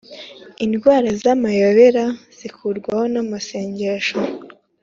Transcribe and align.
Indwara 0.65 1.07
zamayobera 1.21 2.03
zikurwaho 2.37 3.03
namasengesho 3.13 4.17